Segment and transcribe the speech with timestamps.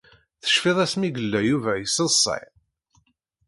[0.43, 2.45] Tecfiḍ asmi i yella Yuba yesseḍsay?